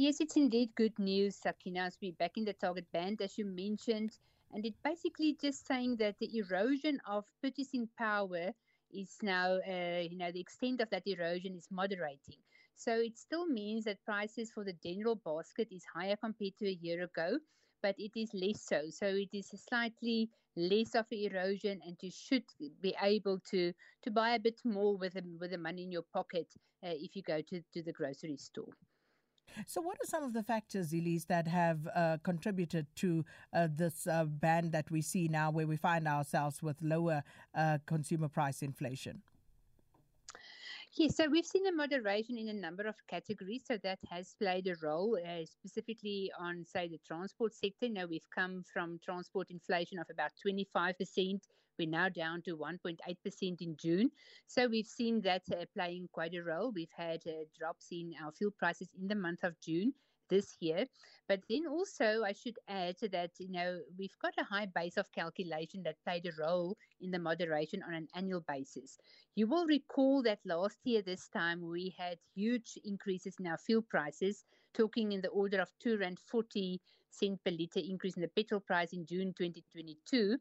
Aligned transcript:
Yes, 0.00 0.18
it's 0.22 0.36
indeed 0.38 0.74
good 0.76 0.98
news, 0.98 1.36
Sakina, 1.36 1.80
as 1.80 1.98
we're 2.00 2.14
back 2.14 2.38
in 2.38 2.46
the 2.46 2.54
target 2.54 2.90
band, 2.90 3.20
as 3.20 3.36
you 3.36 3.44
mentioned. 3.44 4.16
And 4.50 4.64
it 4.64 4.72
basically 4.82 5.36
just 5.38 5.66
saying 5.66 5.96
that 5.96 6.18
the 6.18 6.38
erosion 6.38 7.02
of 7.04 7.26
purchasing 7.42 7.86
power 7.98 8.54
is 8.90 9.18
now, 9.20 9.58
uh, 9.58 10.00
you 10.00 10.16
know, 10.16 10.32
the 10.32 10.40
extent 10.40 10.80
of 10.80 10.88
that 10.88 11.06
erosion 11.06 11.54
is 11.54 11.68
moderating. 11.70 12.38
So 12.76 12.92
it 12.94 13.18
still 13.18 13.46
means 13.46 13.84
that 13.84 14.02
prices 14.06 14.50
for 14.50 14.64
the 14.64 14.72
general 14.72 15.16
basket 15.16 15.68
is 15.70 15.84
higher 15.84 16.16
compared 16.16 16.56
to 16.60 16.66
a 16.66 16.78
year 16.80 17.02
ago, 17.02 17.38
but 17.82 17.94
it 17.98 18.12
is 18.18 18.32
less 18.32 18.62
so. 18.62 18.88
So 18.88 19.04
it 19.06 19.28
is 19.34 19.50
slightly 19.68 20.30
less 20.56 20.94
of 20.94 21.12
erosion, 21.12 21.82
and 21.84 21.98
you 22.00 22.10
should 22.10 22.44
be 22.80 22.96
able 23.02 23.38
to 23.50 23.74
to 24.04 24.10
buy 24.10 24.30
a 24.30 24.38
bit 24.40 24.62
more 24.64 24.96
with 24.96 25.12
the, 25.12 25.22
with 25.38 25.50
the 25.50 25.58
money 25.58 25.82
in 25.82 25.92
your 25.92 26.06
pocket 26.14 26.46
uh, 26.82 26.88
if 26.88 27.14
you 27.16 27.22
go 27.22 27.42
to, 27.42 27.60
to 27.74 27.82
the 27.82 27.92
grocery 27.92 28.38
store. 28.38 28.72
So, 29.66 29.80
what 29.80 29.96
are 30.02 30.06
some 30.06 30.22
of 30.22 30.32
the 30.32 30.42
factors, 30.42 30.92
Elise, 30.92 31.24
that 31.26 31.46
have 31.46 31.88
uh, 31.94 32.18
contributed 32.22 32.86
to 32.96 33.24
uh, 33.52 33.68
this 33.74 34.06
uh, 34.06 34.24
band 34.24 34.72
that 34.72 34.90
we 34.90 35.02
see 35.02 35.28
now, 35.28 35.50
where 35.50 35.66
we 35.66 35.76
find 35.76 36.06
ourselves 36.06 36.62
with 36.62 36.76
lower 36.82 37.22
uh, 37.54 37.78
consumer 37.86 38.28
price 38.28 38.62
inflation? 38.62 39.22
Yes, 40.96 41.16
so 41.16 41.28
we've 41.28 41.46
seen 41.46 41.68
a 41.68 41.72
moderation 41.72 42.36
in 42.36 42.48
a 42.48 42.52
number 42.52 42.82
of 42.82 42.96
categories, 43.06 43.62
so 43.64 43.76
that 43.84 44.00
has 44.10 44.34
played 44.40 44.66
a 44.66 44.74
role, 44.82 45.16
uh, 45.16 45.44
specifically 45.46 46.32
on, 46.36 46.64
say, 46.64 46.88
the 46.88 46.98
transport 47.06 47.54
sector. 47.54 47.88
Now 47.88 48.06
we've 48.06 48.28
come 48.34 48.64
from 48.72 48.98
transport 49.04 49.50
inflation 49.50 50.00
of 50.00 50.06
about 50.10 50.32
25%. 50.44 51.40
We're 51.80 51.88
now 51.88 52.10
down 52.10 52.42
to 52.42 52.58
1.8% 52.58 53.62
in 53.62 53.74
June. 53.80 54.10
So 54.46 54.68
we've 54.68 54.86
seen 54.86 55.22
that 55.22 55.44
uh, 55.50 55.64
playing 55.74 56.10
quite 56.12 56.34
a 56.34 56.42
role. 56.42 56.72
We've 56.74 56.92
had 56.94 57.22
uh, 57.26 57.44
drops 57.58 57.86
in 57.90 58.12
our 58.22 58.32
fuel 58.32 58.50
prices 58.58 58.90
in 59.00 59.08
the 59.08 59.14
month 59.14 59.44
of 59.44 59.58
June 59.62 59.94
this 60.28 60.58
year. 60.60 60.84
But 61.26 61.40
then 61.48 61.62
also, 61.66 62.22
I 62.22 62.32
should 62.32 62.58
add 62.68 62.96
that, 63.10 63.30
you 63.38 63.50
know, 63.50 63.80
we've 63.98 64.18
got 64.20 64.34
a 64.38 64.44
high 64.44 64.66
base 64.66 64.98
of 64.98 65.10
calculation 65.12 65.82
that 65.84 65.96
played 66.04 66.26
a 66.26 66.32
role 66.38 66.76
in 67.00 67.12
the 67.12 67.18
moderation 67.18 67.82
on 67.82 67.94
an 67.94 68.08
annual 68.14 68.44
basis. 68.46 68.98
You 69.34 69.46
will 69.46 69.64
recall 69.64 70.22
that 70.24 70.40
last 70.44 70.76
year, 70.84 71.00
this 71.00 71.28
time, 71.28 71.66
we 71.66 71.94
had 71.98 72.18
huge 72.34 72.78
increases 72.84 73.36
in 73.40 73.46
our 73.46 73.56
fuel 73.56 73.86
prices, 73.88 74.44
talking 74.74 75.12
in 75.12 75.22
the 75.22 75.28
order 75.28 75.62
of 75.62 75.70
2 75.82 75.96
Rand 75.96 76.18
40 76.18 76.78
cent 77.08 77.42
per 77.42 77.50
litre 77.50 77.80
increase 77.80 78.16
in 78.16 78.22
the 78.22 78.28
petrol 78.28 78.60
price 78.60 78.92
in 78.92 79.06
June 79.06 79.34
2022 79.36 80.36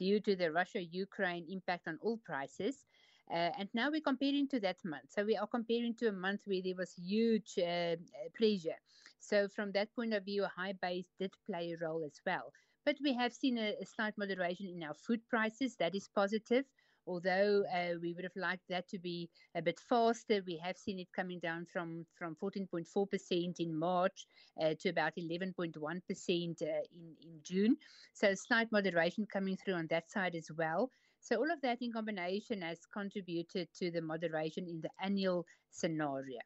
due 0.00 0.20
to 0.20 0.34
the 0.34 0.50
Russia 0.50 0.82
Ukraine 0.82 1.46
impact 1.48 1.86
on 1.86 1.98
oil 2.04 2.18
prices. 2.24 2.86
Uh, 3.30 3.50
and 3.58 3.68
now 3.74 3.90
we're 3.90 4.00
comparing 4.00 4.48
to 4.48 4.58
that 4.60 4.78
month. 4.84 5.10
So 5.10 5.24
we 5.24 5.36
are 5.36 5.46
comparing 5.46 5.94
to 5.96 6.08
a 6.08 6.12
month 6.12 6.40
where 6.46 6.62
there 6.64 6.74
was 6.76 6.94
huge 6.96 7.58
uh, 7.58 7.96
pressure. 8.34 8.80
So 9.20 9.48
from 9.48 9.72
that 9.72 9.94
point 9.94 10.14
of 10.14 10.24
view, 10.24 10.44
a 10.44 10.48
high 10.48 10.72
base 10.72 11.12
did 11.20 11.32
play 11.46 11.72
a 11.72 11.84
role 11.84 12.02
as 12.04 12.20
well. 12.26 12.52
But 12.84 12.96
we 13.04 13.12
have 13.14 13.32
seen 13.32 13.58
a, 13.58 13.76
a 13.80 13.86
slight 13.86 14.14
moderation 14.18 14.66
in 14.66 14.82
our 14.82 14.94
food 14.94 15.20
prices. 15.28 15.76
That 15.76 15.94
is 15.94 16.08
positive. 16.08 16.64
Although 17.06 17.64
uh, 17.74 17.98
we 18.00 18.12
would 18.12 18.24
have 18.24 18.36
liked 18.36 18.68
that 18.68 18.88
to 18.88 18.98
be 18.98 19.28
a 19.54 19.62
bit 19.62 19.80
faster, 19.88 20.42
we 20.46 20.56
have 20.58 20.76
seen 20.76 20.98
it 20.98 21.08
coming 21.14 21.38
down 21.40 21.66
from, 21.66 22.06
from 22.16 22.36
14.4% 22.42 23.54
in 23.58 23.74
March 23.74 24.26
uh, 24.60 24.74
to 24.80 24.90
about 24.90 25.12
11.1% 25.16 25.76
uh, 25.76 26.64
in, 26.64 27.16
in 27.22 27.40
June. 27.42 27.76
So 28.12 28.34
slight 28.34 28.70
moderation 28.70 29.26
coming 29.32 29.56
through 29.56 29.74
on 29.74 29.86
that 29.90 30.10
side 30.10 30.34
as 30.34 30.50
well. 30.56 30.90
So 31.20 31.36
all 31.36 31.50
of 31.50 31.60
that 31.62 31.82
in 31.82 31.92
combination 31.92 32.62
has 32.62 32.78
contributed 32.92 33.68
to 33.78 33.90
the 33.90 34.00
moderation 34.00 34.66
in 34.66 34.80
the 34.80 34.90
annual 35.02 35.44
scenario. 35.70 36.40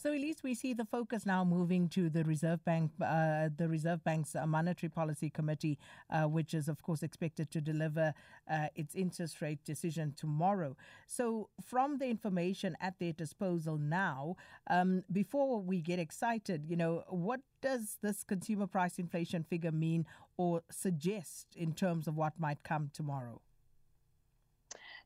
So, 0.00 0.14
at 0.14 0.20
least 0.22 0.42
we 0.42 0.54
see 0.54 0.72
the 0.72 0.86
focus 0.86 1.26
now 1.26 1.44
moving 1.44 1.86
to 1.90 2.08
the 2.08 2.24
Reserve 2.24 2.64
Bank, 2.64 2.90
uh, 3.04 3.50
the 3.54 3.68
Reserve 3.68 4.02
Bank's 4.02 4.34
uh, 4.34 4.46
Monetary 4.46 4.88
Policy 4.88 5.28
Committee, 5.28 5.78
uh, 6.08 6.22
which 6.22 6.54
is, 6.54 6.70
of 6.70 6.82
course, 6.82 7.02
expected 7.02 7.50
to 7.50 7.60
deliver 7.60 8.14
uh, 8.50 8.68
its 8.74 8.94
interest 8.94 9.42
rate 9.42 9.62
decision 9.62 10.14
tomorrow. 10.16 10.74
So, 11.06 11.50
from 11.62 11.98
the 11.98 12.06
information 12.06 12.78
at 12.80 12.98
their 12.98 13.12
disposal 13.12 13.76
now, 13.76 14.36
um, 14.70 15.04
before 15.12 15.60
we 15.60 15.82
get 15.82 15.98
excited, 15.98 16.64
you 16.66 16.76
know, 16.76 17.04
what 17.08 17.40
does 17.60 17.98
this 18.00 18.24
consumer 18.24 18.66
price 18.66 18.98
inflation 18.98 19.44
figure 19.44 19.70
mean 19.70 20.06
or 20.38 20.62
suggest 20.70 21.48
in 21.54 21.74
terms 21.74 22.08
of 22.08 22.16
what 22.16 22.40
might 22.40 22.62
come 22.62 22.88
tomorrow? 22.94 23.42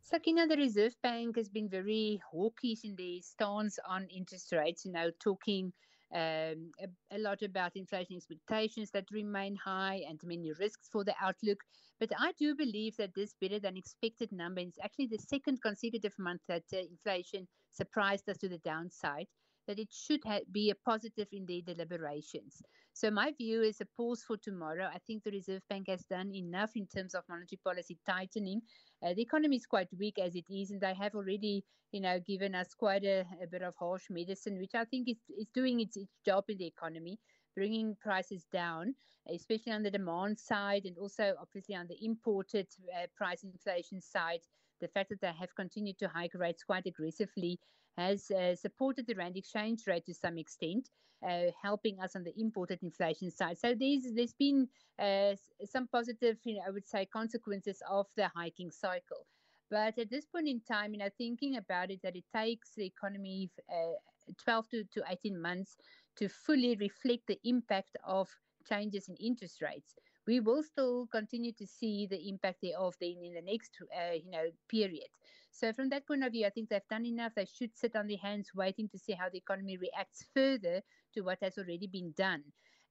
Sakina, 0.07 0.47
the 0.47 0.59
Reserve 0.59 0.95
Bank 1.03 1.35
has 1.37 1.49
been 1.49 1.67
very 1.67 2.21
hawkish 2.31 2.85
in 2.85 2.95
their 2.95 3.23
stance 3.23 3.79
on 3.89 4.07
interest 4.09 4.53
rates, 4.53 4.85
you 4.85 4.93
know, 4.93 5.11
talking 5.19 5.73
um, 6.15 6.71
a, 6.79 6.89
a, 7.11 7.19
lot 7.19 7.41
about 7.41 7.75
inflation 7.75 8.17
expectations 8.17 8.91
that 8.91 9.11
remain 9.11 9.57
high 9.57 10.03
and 10.07 10.21
many 10.23 10.53
risks 10.61 10.91
for 10.93 11.05
the 11.05 11.15
outlook. 11.23 11.59
But 11.99 12.11
I 12.19 12.33
do 12.39 12.55
believe 12.55 12.99
that 12.99 13.15
this 13.15 13.35
better 13.41 13.59
than 13.59 13.79
expected 13.79 14.31
number 14.31 14.61
is 14.61 14.79
actually 14.85 15.07
the 15.07 15.19
second 15.19 15.63
consecutive 15.63 16.15
month 16.19 16.43
that 16.49 16.65
uh, 16.75 16.81
inflation 16.81 17.49
surprised 17.73 18.29
us 18.29 18.37
to 18.39 18.49
the 18.51 18.59
downside 18.59 19.29
that 19.67 19.79
it 19.79 19.93
should 19.93 20.21
ha- 20.25 20.41
be 20.53 20.71
a 20.71 20.75
positive 20.75 21.29
in 21.33 21.47
their 21.47 21.75
deliberations. 21.75 22.63
So 22.93 23.11
my 23.11 23.33
view 23.33 23.63
is 23.63 23.81
a 23.81 23.87
pause 23.97 24.23
for 24.23 24.37
tomorrow. 24.37 24.89
I 24.93 24.99
think 25.07 25.25
the 25.25 25.31
Reserve 25.31 25.63
Bank 25.69 25.89
has 25.89 26.05
done 26.05 26.33
enough 26.35 26.71
in 26.77 26.87
terms 26.87 27.15
of 27.15 27.25
monetary 27.29 27.61
policy 27.65 27.99
tightening. 28.07 28.63
Uh, 29.03 29.15
the 29.15 29.23
economy 29.23 29.57
is 29.57 29.67
quite 29.67 29.89
weak 29.99 30.19
as 30.19 30.35
it 30.37 30.47
is, 30.49 30.71
and 30.71 30.81
they 30.81 30.95
have 30.95 31.15
already, 31.15 31.65
you 31.93 32.01
know, 32.01 32.21
given 32.27 32.55
us 32.55 32.75
quite 32.75 33.05
a, 33.05 33.25
a 33.43 33.47
bit 33.51 33.63
of 33.63 33.75
harsh 33.77 34.05
medicine, 34.11 34.59
which 34.59 34.75
I 34.75 34.85
think 34.85 35.09
is, 35.09 35.19
is 35.37 35.49
doing 35.55 35.81
its, 35.81 35.97
its 35.97 36.13
job 36.25 36.45
in 36.49 36.59
the 36.59 36.67
economy 36.67 37.19
bringing 37.55 37.97
prices 38.01 38.47
down, 38.53 38.95
especially 39.33 39.73
on 39.73 39.83
the 39.83 39.91
demand 39.91 40.39
side 40.39 40.85
and 40.85 40.99
also 40.99 41.35
obviously 41.41 41.75
on 41.75 41.87
the 41.87 41.97
imported 42.05 42.67
uh, 42.95 43.07
price 43.17 43.45
inflation 43.45 44.01
side. 44.01 44.41
The 44.85 44.89
fact 44.89 45.09
that 45.09 45.23
they 45.23 45.33
have 45.41 45.55
continued 45.55 45.99
to 46.01 46.09
hike 46.09 46.35
rates 46.35 46.63
quite 46.63 46.85
aggressively 46.85 47.59
has 47.97 48.31
uh, 48.31 48.55
supported 48.55 49.07
the 49.07 49.15
rand 49.15 49.35
exchange 49.39 49.87
rate 49.87 50.05
to 50.05 50.13
some 50.13 50.37
extent, 50.37 50.91
uh, 51.27 51.45
helping 51.63 51.99
us 52.01 52.15
on 52.15 52.23
the 52.23 52.39
imported 52.39 52.83
inflation 52.83 53.31
side. 53.31 53.57
So 53.57 53.75
there's 53.75 54.13
there's 54.15 54.35
been 54.35 54.69
uh, 54.99 55.37
some 55.65 55.87
positive, 55.89 56.37
you 56.45 56.57
know, 56.57 56.65
I 56.67 56.71
would 56.71 56.87
say, 56.87 57.07
consequences 57.07 57.83
of 57.91 58.09
the 58.15 58.29
hiking 58.37 58.71
cycle. 58.71 59.25
But 59.71 59.99
at 59.99 60.11
this 60.11 60.27
point 60.27 60.49
in 60.49 60.61
time, 60.61 60.93
you 60.93 60.99
know, 60.99 61.09
thinking 61.17 61.57
about 61.57 61.91
it, 61.91 62.01
that 62.03 62.15
it 62.15 62.25
takes 62.37 62.75
the 62.77 62.85
economy 62.85 63.51
uh, 63.71 63.97
12 64.45 64.69
to, 64.69 64.85
to 64.93 65.03
18 65.09 65.41
months 65.41 65.79
to 66.17 66.29
fully 66.29 66.77
reflect 66.77 67.27
the 67.27 67.41
impact 67.45 67.97
of 68.05 68.29
changes 68.69 69.09
in 69.09 69.17
interest 69.17 69.63
rates. 69.63 69.95
We 70.27 70.41
will 70.41 70.63
still 70.63 71.07
continue 71.07 71.53
to 71.53 71.67
see 71.67 72.07
the 72.07 72.29
impact 72.29 72.63
thereof 72.63 72.95
then 73.01 73.17
in 73.23 73.35
the 73.35 73.43
next, 73.43 73.79
uh, 73.95 74.13
you 74.13 74.31
know, 74.31 74.47
period. 74.69 75.09
So 75.51 75.73
from 75.73 75.89
that 75.91 76.07
point 76.07 76.25
of 76.25 76.33
view, 76.33 76.47
I 76.47 76.51
think 76.51 76.69
they've 76.69 76.89
done 76.91 77.07
enough. 77.07 77.35
They 77.35 77.45
should 77.45 77.77
sit 77.77 77.95
on 77.95 78.09
their 78.09 78.19
hands, 78.19 78.51
waiting 78.55 78.89
to 78.89 78.99
see 78.99 79.13
how 79.13 79.29
the 79.29 79.39
economy 79.39 79.77
reacts 79.77 80.25
further 80.35 80.83
to 81.15 81.21
what 81.23 81.39
has 81.43 81.59
already 81.59 81.87
been 81.87 82.13
done. 82.17 82.43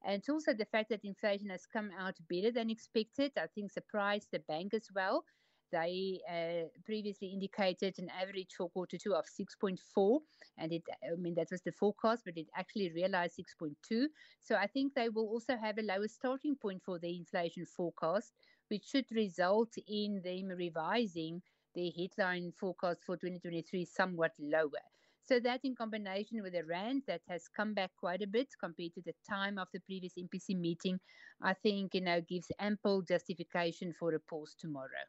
And 0.05 0.15
it's 0.15 0.29
also 0.29 0.53
the 0.53 0.65
fact 0.65 0.89
that 0.89 1.03
inflation 1.03 1.49
has 1.49 1.65
come 1.65 1.91
out 1.97 2.15
better 2.29 2.51
than 2.51 2.69
expected. 2.69 3.31
I 3.37 3.47
think 3.47 3.71
surprised 3.71 4.29
the 4.31 4.39
bank 4.39 4.73
as 4.73 4.89
well. 4.93 5.25
They 5.73 6.21
uh, 6.29 6.67
previously 6.85 7.29
indicated 7.29 7.95
an 7.97 8.07
average 8.21 8.53
for 8.55 8.69
quarter 8.69 8.95
two 8.99 9.15
of 9.15 9.25
6.4, 9.25 10.19
and 10.59 10.71
it, 10.71 10.83
I 11.03 11.15
mean, 11.17 11.33
that 11.33 11.47
was 11.49 11.63
the 11.63 11.71
forecast, 11.71 12.21
but 12.25 12.37
it 12.37 12.45
actually 12.55 12.91
realized 12.91 13.39
6.2. 13.59 14.05
So 14.39 14.55
I 14.55 14.67
think 14.67 14.93
they 14.93 15.09
will 15.09 15.27
also 15.27 15.57
have 15.57 15.79
a 15.79 15.81
lower 15.81 16.07
starting 16.07 16.55
point 16.55 16.83
for 16.85 16.99
the 16.99 17.17
inflation 17.17 17.65
forecast, 17.65 18.33
which 18.67 18.85
should 18.85 19.05
result 19.09 19.73
in 19.87 20.21
them 20.23 20.55
revising 20.55 21.41
the 21.73 21.91
headline 21.97 22.51
forecast 22.51 23.01
for 23.03 23.17
2023 23.17 23.83
somewhat 23.85 24.33
lower. 24.39 24.85
So 25.23 25.39
that 25.39 25.61
in 25.63 25.73
combination 25.73 26.43
with 26.43 26.53
a 26.53 26.65
rand 26.65 27.01
that 27.07 27.21
has 27.27 27.47
come 27.47 27.73
back 27.73 27.91
quite 27.97 28.21
a 28.21 28.27
bit 28.27 28.49
compared 28.59 28.93
to 28.93 29.01
the 29.01 29.15
time 29.27 29.57
of 29.57 29.69
the 29.73 29.79
previous 29.79 30.13
MPC 30.19 30.55
meeting, 30.55 30.99
I 31.41 31.55
think 31.55 31.95
you 31.95 32.01
know 32.01 32.21
gives 32.21 32.51
ample 32.59 33.01
justification 33.01 33.91
for 33.97 34.13
a 34.13 34.19
pause 34.19 34.53
tomorrow. 34.59 35.07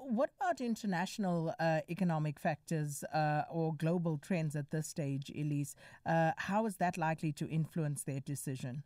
What 0.00 0.30
about 0.40 0.60
international 0.60 1.54
uh, 1.60 1.80
economic 1.90 2.38
factors 2.40 3.04
uh, 3.04 3.42
or 3.50 3.74
global 3.74 4.18
trends 4.18 4.56
at 4.56 4.70
this 4.70 4.88
stage, 4.88 5.30
Elise? 5.30 5.76
Uh, 6.06 6.32
how 6.36 6.66
is 6.66 6.76
that 6.76 6.96
likely 6.96 7.32
to 7.32 7.48
influence 7.48 8.02
their 8.02 8.20
decision? 8.20 8.82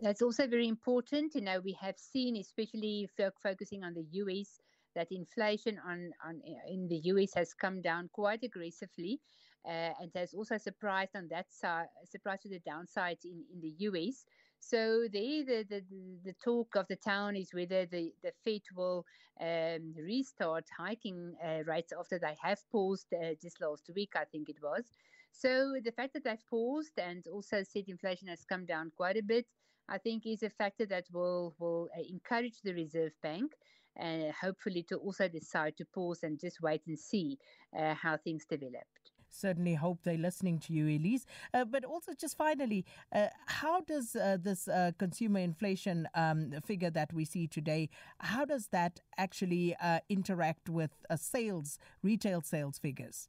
That's 0.00 0.22
also 0.22 0.46
very 0.46 0.68
important. 0.68 1.34
You 1.34 1.42
know, 1.42 1.60
we 1.60 1.76
have 1.80 1.98
seen, 1.98 2.36
especially 2.36 3.08
focusing 3.42 3.84
on 3.84 3.94
the 3.94 4.06
US, 4.12 4.60
that 4.94 5.10
inflation 5.10 5.78
on, 5.86 6.10
on 6.26 6.40
in 6.68 6.88
the 6.88 7.00
US 7.04 7.32
has 7.34 7.54
come 7.54 7.80
down 7.80 8.10
quite 8.12 8.42
aggressively, 8.42 9.20
uh, 9.64 9.92
and 10.00 10.10
has 10.14 10.34
also 10.34 10.56
surprised 10.58 11.14
on 11.14 11.28
that 11.28 11.52
side, 11.52 11.86
surprised 12.04 12.42
to 12.42 12.48
the 12.48 12.60
downside 12.60 13.18
in, 13.24 13.44
in 13.52 13.60
the 13.60 13.74
US. 13.88 14.24
So 14.60 15.08
there, 15.12 15.44
the, 15.44 15.66
the 15.68 15.82
the 16.24 16.34
talk 16.44 16.76
of 16.76 16.86
the 16.88 16.96
town 16.96 17.36
is 17.36 17.52
whether 17.52 17.86
the 17.86 18.12
the 18.22 18.32
Fed 18.44 18.62
will 18.76 19.04
um, 19.40 19.94
restart 19.96 20.66
hiking 20.78 21.34
uh, 21.44 21.62
rates 21.66 21.92
after 21.98 22.18
they 22.18 22.36
have 22.40 22.60
paused 22.70 23.12
uh, 23.12 23.34
just 23.42 23.60
last 23.60 23.90
week, 23.94 24.12
I 24.14 24.24
think 24.24 24.48
it 24.48 24.62
was. 24.62 24.84
So 25.32 25.74
the 25.82 25.92
fact 25.92 26.12
that 26.14 26.24
they've 26.24 26.46
paused 26.48 26.98
and 26.98 27.26
also 27.26 27.62
said 27.62 27.84
inflation 27.88 28.28
has 28.28 28.44
come 28.44 28.66
down 28.66 28.92
quite 28.96 29.16
a 29.16 29.22
bit, 29.22 29.46
I 29.88 29.98
think 29.98 30.26
is 30.26 30.42
a 30.42 30.50
factor 30.50 30.86
that 30.86 31.06
will 31.12 31.54
will 31.58 31.88
uh, 31.96 32.02
encourage 32.08 32.60
the 32.62 32.74
Reserve 32.74 33.12
Bank 33.22 33.52
and 33.96 34.24
uh, 34.24 34.32
hopefully 34.40 34.82
to 34.84 34.96
also 34.96 35.28
decide 35.28 35.76
to 35.78 35.84
pause 35.84 36.22
and 36.22 36.38
just 36.38 36.60
wait 36.62 36.82
and 36.86 36.98
see 36.98 37.38
uh, 37.76 37.94
how 37.94 38.16
things 38.16 38.44
developed. 38.48 39.11
Certainly 39.32 39.74
hope 39.74 40.00
they're 40.02 40.18
listening 40.18 40.58
to 40.60 40.72
you, 40.72 40.84
Elise. 40.86 41.26
Uh, 41.52 41.64
but 41.64 41.84
also, 41.84 42.12
just 42.12 42.36
finally, 42.36 42.84
uh, 43.14 43.28
how 43.46 43.80
does 43.80 44.14
uh, 44.14 44.36
this 44.40 44.68
uh, 44.68 44.92
consumer 44.98 45.40
inflation 45.40 46.08
um, 46.14 46.52
figure 46.64 46.90
that 46.90 47.12
we 47.12 47.24
see 47.24 47.46
today, 47.46 47.88
how 48.18 48.44
does 48.44 48.68
that 48.68 49.00
actually 49.16 49.74
uh, 49.82 50.00
interact 50.08 50.68
with 50.68 50.90
uh, 51.10 51.16
sales, 51.16 51.78
retail 52.02 52.42
sales 52.42 52.78
figures? 52.78 53.28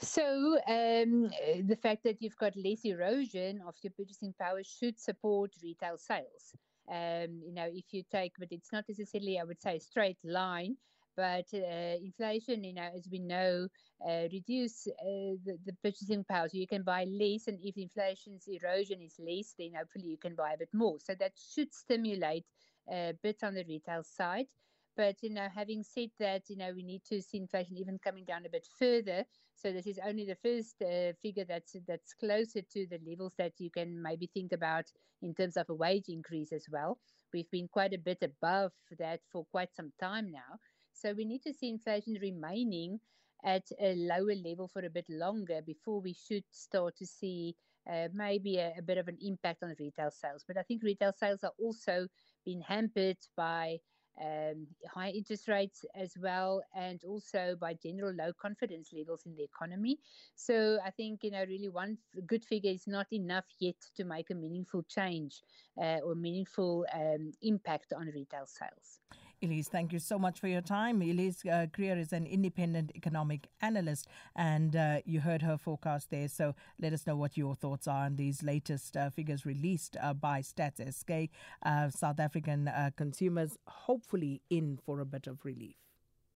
So 0.00 0.58
um, 0.68 1.30
the 1.66 1.78
fact 1.82 2.04
that 2.04 2.22
you've 2.22 2.36
got 2.36 2.56
less 2.56 2.84
erosion 2.84 3.60
of 3.66 3.74
your 3.82 3.92
purchasing 3.98 4.32
power 4.38 4.62
should 4.62 4.98
support 4.98 5.50
retail 5.60 5.98
sales. 5.98 6.54
Um, 6.88 7.42
you 7.44 7.52
know, 7.52 7.66
if 7.70 7.86
you 7.90 8.04
take, 8.10 8.32
but 8.38 8.48
it's 8.52 8.72
not 8.72 8.84
necessarily, 8.88 9.38
I 9.40 9.44
would 9.44 9.60
say, 9.60 9.76
a 9.76 9.80
straight 9.80 10.18
line. 10.24 10.76
But 11.18 11.46
uh, 11.52 11.96
inflation, 12.00 12.62
you 12.62 12.74
know, 12.74 12.88
as 12.94 13.08
we 13.10 13.18
know, 13.18 13.66
uh, 14.08 14.28
reduce 14.32 14.86
uh, 14.86 15.34
the, 15.44 15.58
the, 15.66 15.72
purchasing 15.82 16.22
power. 16.22 16.48
So 16.48 16.58
you 16.58 16.68
can 16.68 16.84
buy 16.84 17.06
less, 17.10 17.48
and 17.48 17.58
if 17.60 17.76
inflation's 17.76 18.46
erosion 18.46 19.02
is 19.02 19.16
less, 19.18 19.52
then 19.58 19.72
hopefully 19.76 20.06
you 20.06 20.16
can 20.16 20.36
buy 20.36 20.52
a 20.52 20.58
bit 20.58 20.68
more. 20.72 21.00
So 21.00 21.16
that 21.18 21.32
should 21.36 21.74
stimulate 21.74 22.44
a 22.88 23.14
bit 23.20 23.42
on 23.42 23.54
the 23.54 23.64
retail 23.64 24.04
side. 24.04 24.46
But 24.96 25.16
you 25.20 25.30
know, 25.30 25.48
having 25.52 25.82
said 25.82 26.10
that, 26.20 26.42
you 26.48 26.56
know, 26.56 26.72
we 26.72 26.84
need 26.84 27.02
to 27.08 27.20
see 27.20 27.38
inflation 27.38 27.76
even 27.78 27.98
coming 27.98 28.24
down 28.24 28.46
a 28.46 28.50
bit 28.50 28.68
further. 28.78 29.24
So 29.56 29.72
this 29.72 29.88
is 29.88 29.98
only 30.06 30.24
the 30.24 30.36
first 30.36 30.80
uh, 30.82 31.14
figure 31.20 31.44
that's 31.48 31.74
that's 31.88 32.14
closer 32.14 32.62
to 32.62 32.86
the 32.86 33.00
levels 33.04 33.32
that 33.38 33.54
you 33.58 33.70
can 33.70 34.00
maybe 34.00 34.30
think 34.32 34.52
about 34.52 34.84
in 35.22 35.34
terms 35.34 35.56
of 35.56 35.68
a 35.68 35.74
wage 35.74 36.08
increase 36.08 36.52
as 36.52 36.66
well. 36.70 36.96
We've 37.34 37.50
been 37.50 37.66
quite 37.66 37.92
a 37.92 37.98
bit 37.98 38.22
above 38.22 38.70
that 39.00 39.18
for 39.32 39.44
quite 39.50 39.74
some 39.74 39.90
time 40.00 40.30
now. 40.30 40.60
So 41.00 41.12
we 41.12 41.24
need 41.24 41.42
to 41.42 41.52
see 41.52 41.68
inflation 41.68 42.18
remaining 42.20 43.00
at 43.44 43.70
a 43.80 43.94
lower 43.94 44.34
level 44.34 44.66
for 44.66 44.84
a 44.84 44.90
bit 44.90 45.08
longer 45.08 45.60
before 45.64 46.00
we 46.00 46.12
should 46.12 46.44
start 46.50 46.96
to 46.96 47.06
see 47.06 47.54
uh, 47.88 48.08
maybe 48.12 48.58
a, 48.58 48.74
a, 48.78 48.82
bit 48.82 48.98
of 48.98 49.06
an 49.08 49.16
impact 49.22 49.62
on 49.62 49.74
retail 49.78 50.10
sales. 50.10 50.44
But 50.46 50.58
I 50.58 50.62
think 50.62 50.82
retail 50.82 51.12
sales 51.12 51.44
are 51.44 51.52
also 51.58 52.08
being 52.44 52.60
hampered 52.60 53.18
by 53.36 53.78
um, 54.20 54.66
high 54.92 55.10
interest 55.10 55.46
rates 55.46 55.84
as 55.94 56.14
well, 56.20 56.62
and 56.74 57.00
also 57.04 57.56
by 57.60 57.74
general 57.74 58.12
low 58.12 58.32
confidence 58.32 58.90
levels 58.92 59.22
in 59.26 59.36
the 59.36 59.44
economy. 59.44 59.98
So 60.34 60.78
I 60.84 60.90
think 60.90 61.22
you 61.22 61.30
know 61.30 61.44
really 61.46 61.68
one 61.68 61.98
good 62.26 62.44
figure 62.44 62.72
is 62.72 62.88
not 62.88 63.06
enough 63.12 63.46
yet 63.60 63.76
to 63.96 64.04
make 64.04 64.30
a 64.30 64.34
meaningful 64.34 64.82
change 64.82 65.42
uh, 65.80 66.00
or 66.04 66.16
meaningful 66.16 66.84
um, 66.92 67.32
impact 67.42 67.92
on 67.92 68.06
retail 68.06 68.46
sales. 68.46 68.98
Elise, 69.40 69.68
thank 69.68 69.92
you 69.92 70.00
so 70.00 70.18
much 70.18 70.40
for 70.40 70.48
your 70.48 70.60
time. 70.60 71.00
Elise 71.00 71.44
uh, 71.46 71.66
Creer 71.72 71.96
is 71.96 72.12
an 72.12 72.26
independent 72.26 72.90
economic 72.96 73.46
analyst, 73.62 74.08
and 74.34 74.74
uh, 74.74 75.00
you 75.04 75.20
heard 75.20 75.42
her 75.42 75.56
forecast 75.56 76.10
there. 76.10 76.26
So 76.26 76.56
let 76.80 76.92
us 76.92 77.06
know 77.06 77.14
what 77.14 77.36
your 77.36 77.54
thoughts 77.54 77.86
are 77.86 78.06
on 78.06 78.16
these 78.16 78.42
latest 78.42 78.96
uh, 78.96 79.10
figures 79.10 79.46
released 79.46 79.96
uh, 80.02 80.12
by 80.14 80.40
Stats 80.40 80.82
SK. 80.92 81.30
Uh, 81.62 81.88
South 81.88 82.18
African 82.18 82.66
uh, 82.66 82.90
consumers 82.96 83.56
hopefully 83.68 84.42
in 84.50 84.76
for 84.84 84.98
a 84.98 85.06
bit 85.06 85.28
of 85.28 85.44
relief. 85.44 85.87